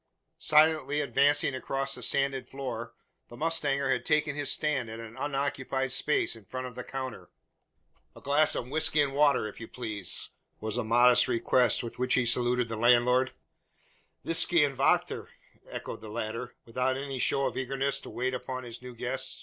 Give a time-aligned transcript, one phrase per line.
[0.39, 2.95] Silently advancing across the sanded floor,
[3.27, 7.29] the mustanger had taken his stand at an unoccupied space in front of the counter.
[8.15, 10.29] "A glass of whisky and water, if you please?"
[10.59, 13.33] was the modest request with which to saluted the landlord.
[14.25, 15.27] "Visky und vachter!"
[15.69, 19.39] echoed the latter, without any show of eagerness to wait upon his new guest.